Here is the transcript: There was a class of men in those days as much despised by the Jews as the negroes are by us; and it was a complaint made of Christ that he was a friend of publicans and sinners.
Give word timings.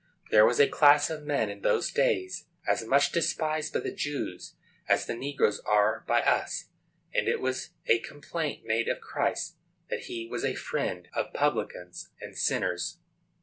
There 0.31 0.47
was 0.47 0.59
a 0.59 0.67
class 0.67 1.11
of 1.11 1.25
men 1.25 1.47
in 1.51 1.61
those 1.61 1.91
days 1.91 2.47
as 2.67 2.83
much 2.83 3.11
despised 3.11 3.71
by 3.73 3.81
the 3.81 3.93
Jews 3.93 4.55
as 4.89 5.05
the 5.05 5.13
negroes 5.13 5.59
are 5.59 6.03
by 6.07 6.23
us; 6.23 6.71
and 7.13 7.27
it 7.27 7.39
was 7.39 7.75
a 7.85 7.99
complaint 7.99 8.65
made 8.65 8.87
of 8.87 8.99
Christ 8.99 9.57
that 9.91 10.05
he 10.05 10.27
was 10.27 10.43
a 10.43 10.55
friend 10.55 11.07
of 11.13 11.33
publicans 11.33 12.09
and 12.19 12.35
sinners. 12.35 12.97